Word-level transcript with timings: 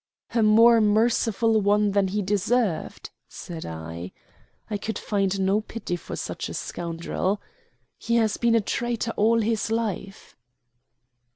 "A 0.33 0.41
more 0.41 0.81
merciful 0.81 1.61
one 1.61 1.91
than 1.91 2.07
he 2.07 2.23
deserved," 2.23 3.11
said 3.27 3.67
I. 3.67 4.11
I 4.67 4.79
could 4.79 4.97
find 4.97 5.39
no 5.39 5.61
pity 5.61 5.95
for 5.95 6.15
such 6.15 6.49
a 6.49 6.55
scoundrel. 6.55 7.39
"He 7.99 8.15
has 8.15 8.37
been 8.37 8.55
a 8.55 8.61
traitor 8.61 9.13
all 9.15 9.41
his 9.41 9.69
life." 9.69 10.35